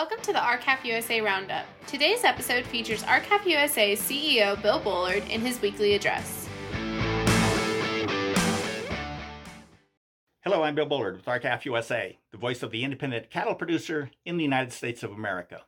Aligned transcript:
Welcome 0.00 0.22
to 0.22 0.32
the 0.32 0.42
R-CALF 0.42 0.82
USA 0.86 1.20
Roundup. 1.20 1.66
Today's 1.86 2.24
episode 2.24 2.64
features 2.64 3.02
R-CALF 3.02 3.44
USA's 3.44 4.00
CEO 4.00 4.60
Bill 4.62 4.80
Bullard 4.80 5.22
in 5.28 5.42
his 5.42 5.60
weekly 5.60 5.92
address. 5.92 6.48
Hello, 10.40 10.62
I'm 10.62 10.74
Bill 10.74 10.86
Bullard 10.86 11.16
with 11.16 11.28
R-CALF 11.28 11.66
USA, 11.66 12.18
the 12.32 12.38
voice 12.38 12.62
of 12.62 12.70
the 12.70 12.82
independent 12.82 13.28
cattle 13.28 13.54
producer 13.54 14.10
in 14.24 14.38
the 14.38 14.42
United 14.42 14.72
States 14.72 15.02
of 15.02 15.12
America. 15.12 15.64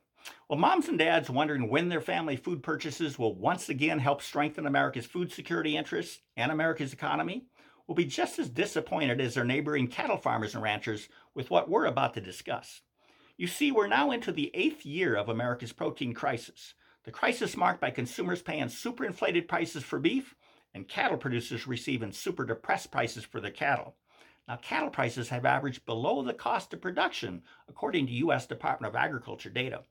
Well, 0.49 0.57
moms 0.57 0.87
and 0.87 0.97
dads 0.97 1.29
wondering 1.29 1.69
when 1.69 1.89
their 1.89 2.01
family 2.01 2.35
food 2.35 2.63
purchases 2.63 3.19
will 3.19 3.35
once 3.35 3.69
again 3.69 3.99
help 3.99 4.23
strengthen 4.23 4.65
America's 4.65 5.05
food 5.05 5.31
security 5.31 5.77
interests 5.77 6.21
and 6.35 6.51
America's 6.51 6.91
economy 6.91 7.45
will 7.85 7.93
be 7.93 8.05
just 8.05 8.39
as 8.39 8.49
disappointed 8.49 9.21
as 9.21 9.35
their 9.35 9.45
neighboring 9.45 9.87
cattle 9.87 10.17
farmers 10.17 10.55
and 10.55 10.63
ranchers 10.63 11.07
with 11.35 11.51
what 11.51 11.69
we're 11.69 11.85
about 11.85 12.15
to 12.15 12.19
discuss. 12.21 12.81
You 13.35 13.47
see, 13.47 13.71
we're 13.71 13.87
now 13.87 14.11
into 14.11 14.31
the 14.31 14.51
eighth 14.53 14.85
year 14.85 15.15
of 15.15 15.27
America's 15.27 15.73
protein 15.73 16.13
crisis. 16.13 16.75
The 17.03 17.11
crisis 17.11 17.57
marked 17.57 17.81
by 17.81 17.89
consumers 17.89 18.43
paying 18.43 18.65
superinflated 18.65 19.47
prices 19.47 19.83
for 19.83 19.99
beef 19.99 20.35
and 20.73 20.87
cattle 20.87 21.17
producers 21.17 21.67
receiving 21.67 22.11
super 22.11 22.45
depressed 22.45 22.91
prices 22.91 23.23
for 23.23 23.41
their 23.41 23.51
cattle. 23.51 23.95
Now, 24.47 24.57
cattle 24.57 24.89
prices 24.89 25.29
have 25.29 25.45
averaged 25.45 25.85
below 25.85 26.21
the 26.21 26.33
cost 26.33 26.73
of 26.73 26.81
production, 26.81 27.41
according 27.67 28.07
to 28.07 28.13
U.S. 28.13 28.45
Department 28.45 28.93
of 28.93 28.95
Agriculture 28.95 29.49
data. 29.49 29.83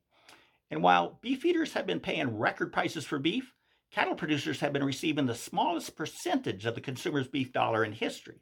And 0.71 0.83
while 0.83 1.19
beef 1.21 1.45
eaters 1.45 1.73
have 1.73 1.87
been 1.87 2.01
paying 2.01 2.39
record 2.39 2.73
prices 2.73 3.05
for 3.05 3.19
beef, 3.19 3.55
cattle 3.91 4.15
producers 4.15 4.61
have 4.61 4.73
been 4.73 4.85
receiving 4.85 5.27
the 5.27 5.35
smallest 5.35 5.97
percentage 5.97 6.65
of 6.65 6.75
the 6.75 6.81
consumer's 6.81 7.29
beef 7.29 7.53
dollar 7.53 7.85
in 7.85 7.93
history. 7.93 8.41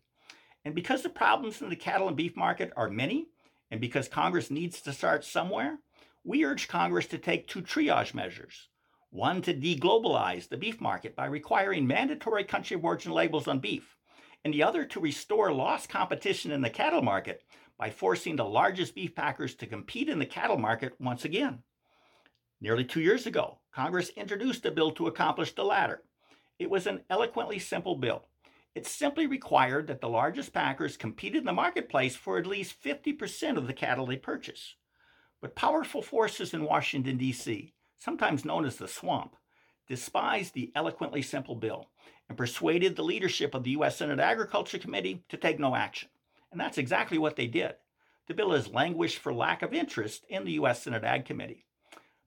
And 0.65 0.75
because 0.75 1.03
the 1.03 1.09
problems 1.09 1.63
in 1.63 1.71
the 1.71 1.77
cattle 1.77 2.09
and 2.09 2.17
beef 2.17 2.37
market 2.37 2.73
are 2.77 2.91
many, 2.91 3.29
and 3.71 3.80
because 3.80 4.09
Congress 4.09 4.51
needs 4.51 4.80
to 4.80 4.93
start 4.93 5.24
somewhere, 5.24 5.79
we 6.24 6.45
urge 6.45 6.68
Congress 6.68 7.07
to 7.07 7.18
take 7.18 7.46
two 7.46 7.63
triage 7.63 8.15
measures. 8.15 8.68
One, 9.10 9.43
to 9.43 9.54
deglobalize 9.54 10.49
the 10.49 10.57
beef 10.57 10.80
market 10.80 11.16
by 11.16 11.27
requiring 11.27 11.87
mandatory 11.87 12.45
country 12.45 12.77
of 12.77 12.85
origin 12.85 13.12
labels 13.12 13.49
on 13.49 13.59
beef, 13.59 13.96
and 14.45 14.54
the 14.54 14.62
other 14.62 14.85
to 14.85 15.01
restore 15.01 15.52
lost 15.52 15.88
competition 15.88 16.51
in 16.51 16.60
the 16.60 16.71
cattle 16.71 17.02
market 17.02 17.43
by 17.79 17.90
forcing 17.90 18.37
the 18.37 18.45
largest 18.45 18.95
beef 18.95 19.15
packers 19.15 19.54
to 19.57 19.66
compete 19.66 20.09
in 20.09 20.18
the 20.18 20.27
cattle 20.27 20.59
market 20.59 20.95
once 21.01 21.24
again. 21.24 21.62
Nearly 22.60 22.84
two 22.84 23.01
years 23.01 23.27
ago, 23.27 23.59
Congress 23.74 24.10
introduced 24.10 24.66
a 24.66 24.71
bill 24.71 24.93
to 24.93 25.07
accomplish 25.07 25.55
the 25.55 25.65
latter. 25.65 26.02
It 26.59 26.68
was 26.68 26.87
an 26.87 27.01
eloquently 27.09 27.59
simple 27.59 27.96
bill. 27.96 28.27
It 28.74 28.87
simply 28.87 29.26
required 29.26 29.88
that 29.88 30.01
the 30.01 30.09
largest 30.09 30.52
packers 30.52 30.96
compete 30.96 31.35
in 31.35 31.45
the 31.45 31.52
marketplace 31.52 32.15
for 32.15 32.38
at 32.38 32.46
least 32.46 32.82
50% 32.82 33.57
of 33.57 33.66
the 33.66 33.73
cattle 33.73 34.07
they 34.07 34.16
purchase. 34.16 34.77
But 35.40 35.57
powerful 35.57 36.02
forces 36.02 36.54
in 36.54 36.65
Washington, 36.65 37.16
D.C., 37.16 37.74
sometimes 37.99 38.45
known 38.45 38.65
as 38.65 38.77
the 38.77 38.87
swamp, 38.87 39.35
despised 39.88 40.54
the 40.54 40.71
eloquently 40.77 41.21
simple 41.21 41.57
bill 41.57 41.90
and 42.29 42.38
persuaded 42.38 42.95
the 42.95 43.02
leadership 43.02 43.54
of 43.54 43.65
the 43.65 43.73
U.S. 43.73 43.96
Senate 43.96 44.21
Agriculture 44.21 44.79
Committee 44.79 45.24
to 45.29 45.37
take 45.37 45.59
no 45.59 45.74
action. 45.74 46.09
And 46.52 46.60
that's 46.60 46.79
exactly 46.79 47.18
what 47.18 47.34
they 47.34 47.49
did. 47.49 47.74
The 48.29 48.34
bill 48.34 48.52
has 48.52 48.68
languished 48.68 49.18
for 49.18 49.34
lack 49.34 49.62
of 49.62 49.74
interest 49.74 50.24
in 50.29 50.45
the 50.45 50.52
U.S. 50.52 50.82
Senate 50.82 51.02
Ag 51.02 51.24
Committee. 51.24 51.66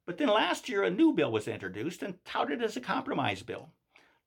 But 0.05 0.17
then 0.17 0.28
last 0.28 0.67
year, 0.67 0.83
a 0.83 0.89
new 0.89 1.13
bill 1.13 1.31
was 1.31 1.47
introduced 1.47 2.03
and 2.03 2.16
touted 2.25 2.61
as 2.61 2.75
a 2.75 2.81
compromise 2.81 3.44
bill. 3.44 3.69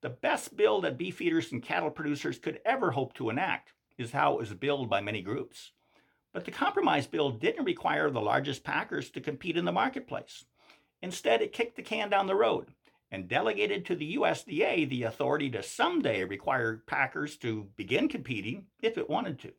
The 0.01 0.09
best 0.09 0.55
bill 0.55 0.81
that 0.81 0.97
beefeaters 0.97 1.51
and 1.51 1.61
cattle 1.61 1.89
producers 1.89 2.37
could 2.37 2.59
ever 2.63 2.91
hope 2.91 3.13
to 3.15 3.29
enact 3.29 3.73
is 3.97 4.11
how 4.11 4.33
it 4.33 4.39
was 4.39 4.53
billed 4.53 4.89
by 4.89 5.01
many 5.01 5.23
groups. 5.23 5.71
But 6.33 6.45
the 6.45 6.51
compromise 6.51 7.07
bill 7.07 7.31
didn't 7.31 7.65
require 7.65 8.11
the 8.11 8.21
largest 8.21 8.63
packers 8.63 9.09
to 9.11 9.21
compete 9.21 9.57
in 9.57 9.65
the 9.65 9.71
marketplace. 9.71 10.45
Instead, 11.01 11.41
it 11.41 11.51
kicked 11.53 11.75
the 11.75 11.81
can 11.81 12.09
down 12.09 12.27
the 12.27 12.35
road 12.35 12.67
and 13.11 13.27
delegated 13.27 13.85
to 13.85 13.95
the 13.95 14.17
USDA 14.17 14.87
the 14.87 15.03
authority 15.03 15.49
to 15.49 15.63
someday 15.63 16.23
require 16.23 16.83
packers 16.85 17.35
to 17.37 17.67
begin 17.75 18.07
competing 18.07 18.65
if 18.83 18.97
it 18.99 19.09
wanted 19.09 19.39
to. 19.39 19.53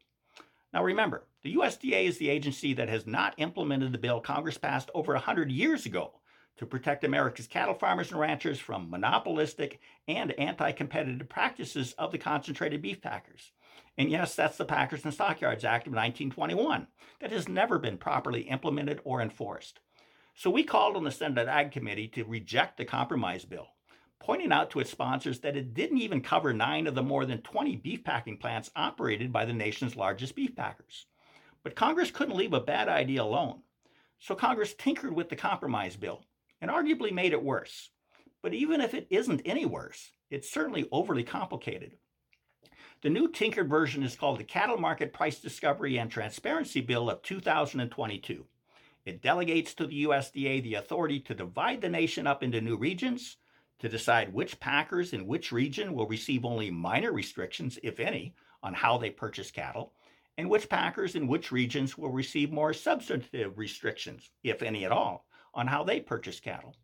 Now 0.73 0.85
remember, 0.85 1.25
the 1.43 1.57
USDA 1.57 2.05
is 2.05 2.19
the 2.19 2.29
agency 2.29 2.75
that 2.75 2.89
has 2.89 3.07
not 3.07 3.35
implemented 3.39 3.93
the 3.93 3.99
bill 3.99 4.21
Congress 4.21 4.59
passed 4.59 4.91
over 4.95 5.15
100 5.15 5.51
years 5.51 5.87
ago 5.87 6.13
to 6.59 6.67
protect 6.67 7.05
America's 7.05 7.47
cattle 7.47 7.75
farmers 7.75 8.11
and 8.11 8.21
ranchers 8.21 8.59
from 8.59 8.91
monopolistic 8.91 9.81
and 10.07 10.33
anti 10.33 10.73
competitive 10.73 11.29
practices 11.29 11.95
of 11.95 12.13
the 12.13 12.19
concentrated 12.19 12.83
beef 12.83 13.01
packers. 13.01 13.53
And 13.97 14.11
yes, 14.11 14.35
that's 14.35 14.57
the 14.57 14.65
Packers 14.65 15.05
and 15.05 15.15
Stockyards 15.15 15.65
Act 15.65 15.87
of 15.87 15.93
1921 15.93 16.87
that 17.21 17.33
has 17.33 17.49
never 17.49 17.79
been 17.79 17.97
properly 17.97 18.43
implemented 18.43 19.01
or 19.05 19.21
enforced. 19.21 19.81
So 20.35 20.51
we 20.51 20.63
called 20.63 20.97
on 20.97 21.03
the 21.03 21.11
Senate 21.11 21.49
Ag 21.49 21.73
Committee 21.73 22.07
to 22.09 22.25
reject 22.25 22.77
the 22.77 22.85
compromise 22.85 23.45
bill, 23.45 23.69
pointing 24.21 24.53
out 24.53 24.71
to 24.71 24.81
its 24.81 24.91
sponsors 24.91 25.41
that 25.41 25.57
it 25.57 25.75
didn't 25.75 25.99
even 25.99 26.21
cover 26.21 26.53
nine 26.53 26.87
of 26.87 26.95
the 26.95 27.03
more 27.03 27.25
than 27.25 27.43
20 27.43 27.77
beef 27.77 28.05
packing 28.05 28.37
plants 28.37 28.71
operated 28.77 29.33
by 29.33 29.45
the 29.45 29.53
nation's 29.53 29.97
largest 29.97 30.37
beef 30.37 30.55
packers. 30.55 31.07
But 31.65 31.75
Congress 31.75 32.13
couldn't 32.13 32.37
leave 32.37 32.53
a 32.53 32.61
bad 32.61 32.89
idea 32.89 33.23
alone. 33.23 33.63
So 34.21 34.37
Congress 34.37 34.75
tinkered 34.75 35.15
with 35.15 35.29
the 35.29 35.37
compromise 35.37 35.97
bill 35.97 36.23
and 36.61 36.71
arguably 36.71 37.13
made 37.13 37.33
it 37.33 37.43
worse. 37.43 37.91
But 38.43 38.55
even 38.55 38.81
if 38.81 38.95
it 38.95 39.07
isn't 39.11 39.43
any 39.45 39.67
worse, 39.67 40.13
it's 40.31 40.51
certainly 40.51 40.89
overly 40.93 41.25
complicated. 41.25 41.97
The 43.03 43.11
new 43.11 43.31
tinkered 43.31 43.69
version 43.69 44.03
is 44.03 44.17
called 44.17 44.39
the 44.39 44.45
Cattle 44.45 44.77
Market 44.77 45.13
Price 45.13 45.39
Discovery 45.39 45.99
and 45.99 46.11
Transparency 46.11 46.81
Bill 46.81 47.09
of 47.09 47.23
2022. 47.23 48.45
It 49.05 49.23
delegates 49.23 49.73
to 49.75 49.87
the 49.87 50.05
USDA 50.05 50.63
the 50.63 50.75
authority 50.75 51.21
to 51.21 51.35
divide 51.35 51.81
the 51.81 51.89
nation 51.89 52.27
up 52.27 52.43
into 52.43 52.61
new 52.61 52.77
regions, 52.77 53.37
to 53.79 53.89
decide 53.89 54.33
which 54.33 54.59
packers 54.59 55.13
in 55.13 55.27
which 55.27 55.53
region 55.53 55.95
will 55.95 56.09
receive 56.09 56.45
only 56.45 56.71
minor 56.71 57.13
restrictions, 57.13 57.79
if 57.83 58.01
any, 58.01 58.35
on 58.63 58.75
how 58.75 58.99
they 58.99 59.11
purchase 59.11 59.51
cattle, 59.51 59.95
and 60.37 60.51
which 60.51 60.69
packers 60.69 61.15
in 61.15 61.29
which 61.29 61.53
regions 61.53 61.97
will 61.97 62.11
receive 62.11 62.51
more 62.51 62.73
substantive 62.73 63.57
restrictions, 63.57 64.31
if 64.43 64.63
any 64.63 64.85
at 64.85 64.93
all, 64.93 65.28
on 65.55 65.67
how 65.67 65.85
they 65.85 66.01
purchase 66.01 66.41
cattle. 66.41 66.75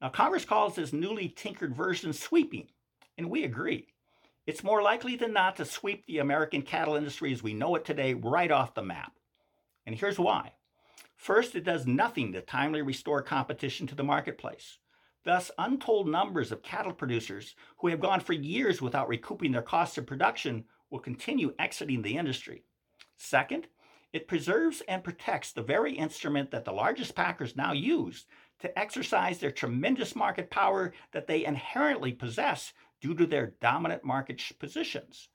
Now, 0.00 0.08
Congress 0.08 0.44
calls 0.44 0.76
this 0.76 0.92
newly 0.92 1.28
tinkered 1.28 1.74
version 1.74 2.12
sweeping, 2.12 2.68
and 3.18 3.28
we 3.28 3.44
agree. 3.44 3.88
It's 4.46 4.64
more 4.64 4.82
likely 4.82 5.16
than 5.16 5.32
not 5.32 5.56
to 5.56 5.64
sweep 5.64 6.06
the 6.06 6.18
American 6.18 6.62
cattle 6.62 6.96
industry 6.96 7.32
as 7.32 7.42
we 7.42 7.54
know 7.54 7.74
it 7.76 7.84
today 7.84 8.14
right 8.14 8.50
off 8.50 8.74
the 8.74 8.82
map. 8.82 9.12
And 9.86 9.94
here's 9.94 10.18
why. 10.18 10.54
First, 11.16 11.54
it 11.54 11.64
does 11.64 11.86
nothing 11.86 12.32
to 12.32 12.40
timely 12.40 12.80
restore 12.80 13.22
competition 13.22 13.86
to 13.88 13.94
the 13.94 14.02
marketplace. 14.02 14.78
Thus, 15.22 15.50
untold 15.58 16.08
numbers 16.08 16.50
of 16.50 16.62
cattle 16.62 16.94
producers 16.94 17.54
who 17.78 17.88
have 17.88 18.00
gone 18.00 18.20
for 18.20 18.32
years 18.32 18.80
without 18.80 19.08
recouping 19.08 19.52
their 19.52 19.60
costs 19.60 19.98
of 19.98 20.06
production 20.06 20.64
will 20.88 20.98
continue 20.98 21.54
exiting 21.58 22.00
the 22.00 22.16
industry. 22.16 22.64
Second, 23.18 23.66
it 24.12 24.28
preserves 24.28 24.82
and 24.88 25.04
protects 25.04 25.52
the 25.52 25.62
very 25.62 25.94
instrument 25.94 26.50
that 26.50 26.64
the 26.64 26.72
largest 26.72 27.14
packers 27.14 27.56
now 27.56 27.72
use 27.72 28.26
to 28.60 28.78
exercise 28.78 29.38
their 29.38 29.50
tremendous 29.50 30.16
market 30.16 30.50
power 30.50 30.92
that 31.12 31.26
they 31.26 31.44
inherently 31.44 32.12
possess 32.12 32.72
due 33.00 33.14
to 33.14 33.26
their 33.26 33.54
dominant 33.60 34.04
market 34.04 34.42
positions. 34.58 35.28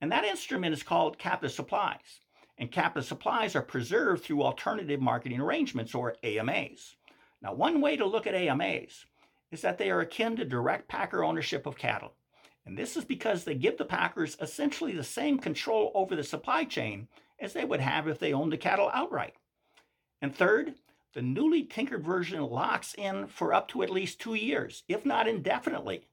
And 0.00 0.10
that 0.10 0.24
instrument 0.24 0.74
is 0.74 0.82
called 0.82 1.18
captive 1.18 1.52
supplies. 1.52 2.20
And 2.58 2.70
captive 2.70 3.04
supplies 3.04 3.56
are 3.56 3.62
preserved 3.62 4.22
through 4.22 4.42
alternative 4.42 5.00
marketing 5.00 5.40
arrangements 5.40 5.94
or 5.94 6.16
AMAs. 6.22 6.96
Now, 7.42 7.52
one 7.52 7.80
way 7.80 7.96
to 7.96 8.06
look 8.06 8.26
at 8.26 8.34
AMAs 8.34 9.06
is 9.50 9.60
that 9.62 9.78
they 9.78 9.90
are 9.90 10.00
akin 10.00 10.36
to 10.36 10.44
direct 10.44 10.88
packer 10.88 11.22
ownership 11.24 11.66
of 11.66 11.76
cattle. 11.76 12.14
And 12.66 12.78
this 12.78 12.96
is 12.96 13.04
because 13.04 13.44
they 13.44 13.54
give 13.54 13.76
the 13.76 13.84
packers 13.84 14.36
essentially 14.40 14.92
the 14.92 15.04
same 15.04 15.38
control 15.38 15.92
over 15.94 16.16
the 16.16 16.24
supply 16.24 16.64
chain 16.64 17.08
as 17.40 17.52
they 17.52 17.64
would 17.64 17.80
have 17.80 18.08
if 18.08 18.18
they 18.18 18.32
owned 18.32 18.52
the 18.52 18.56
cattle 18.56 18.90
outright. 18.92 19.34
And 20.20 20.34
third, 20.34 20.74
the 21.14 21.22
newly 21.22 21.62
tinkered 21.62 22.02
version 22.02 22.42
locks 22.42 22.94
in 22.94 23.26
for 23.28 23.54
up 23.54 23.68
to 23.68 23.82
at 23.82 23.90
least 23.90 24.20
two 24.20 24.34
years, 24.34 24.82
if 24.88 25.06
not 25.06 25.28
indefinitely, 25.28 26.08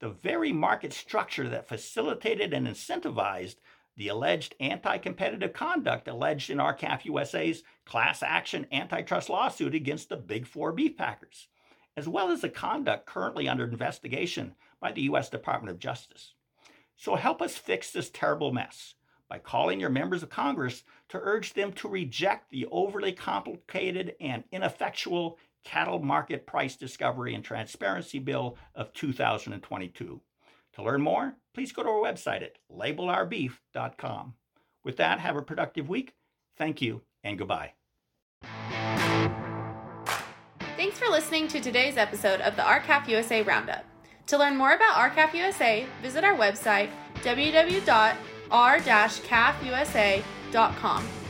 the 0.00 0.08
very 0.08 0.52
market 0.52 0.92
structure 0.92 1.48
that 1.48 1.68
facilitated 1.68 2.52
and 2.52 2.66
incentivized 2.66 3.56
the 3.96 4.08
alleged 4.08 4.54
anti 4.60 4.98
competitive 4.98 5.52
conduct 5.52 6.06
alleged 6.06 6.50
in 6.50 6.60
R-CALF 6.60 7.06
USA's 7.06 7.62
class 7.86 8.22
action 8.22 8.66
antitrust 8.70 9.30
lawsuit 9.30 9.74
against 9.74 10.08
the 10.08 10.16
Big 10.16 10.46
Four 10.46 10.72
beef 10.72 10.96
packers, 10.96 11.48
as 11.96 12.06
well 12.06 12.30
as 12.30 12.42
the 12.42 12.50
conduct 12.50 13.06
currently 13.06 13.48
under 13.48 13.64
investigation 13.64 14.54
by 14.80 14.92
the 14.92 15.02
U.S. 15.02 15.30
Department 15.30 15.70
of 15.70 15.78
Justice. 15.78 16.34
So 16.96 17.14
help 17.16 17.40
us 17.40 17.56
fix 17.56 17.90
this 17.90 18.10
terrible 18.10 18.52
mess 18.52 18.94
by 19.28 19.38
calling 19.38 19.80
your 19.80 19.90
members 19.90 20.22
of 20.22 20.30
Congress 20.30 20.84
to 21.08 21.18
urge 21.20 21.52
them 21.52 21.72
to 21.74 21.88
reject 21.88 22.50
the 22.50 22.66
overly 22.70 23.12
complicated 23.12 24.14
and 24.20 24.44
ineffectual 24.52 25.38
Cattle 25.64 25.98
Market 25.98 26.46
Price 26.46 26.76
Discovery 26.76 27.34
and 27.34 27.44
Transparency 27.44 28.18
Bill 28.18 28.56
of 28.74 28.92
2022. 28.92 30.20
To 30.74 30.82
learn 30.82 31.02
more, 31.02 31.34
please 31.54 31.72
go 31.72 31.82
to 31.82 31.88
our 31.88 32.02
website 32.02 32.42
at 32.42 32.58
labelourbeef.com. 32.70 34.34
With 34.84 34.98
that, 34.98 35.18
have 35.18 35.36
a 35.36 35.42
productive 35.42 35.88
week. 35.88 36.14
Thank 36.56 36.80
you 36.80 37.02
and 37.24 37.36
goodbye. 37.38 37.72
Thanks 40.76 40.98
for 40.98 41.08
listening 41.08 41.48
to 41.48 41.60
today's 41.60 41.96
episode 41.96 42.40
of 42.42 42.54
the 42.54 42.62
R-CALF 42.62 43.08
USA 43.08 43.42
Roundup. 43.42 43.84
To 44.26 44.38
learn 44.38 44.56
more 44.56 44.72
about 44.72 44.96
R-CALF 44.96 45.34
USA, 45.34 45.86
visit 46.02 46.22
our 46.22 46.36
website 46.36 46.90
www.r-calfusa.com 48.50 51.25